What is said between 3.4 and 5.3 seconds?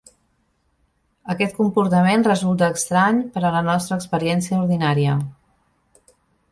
a la nostra experiència ordinària.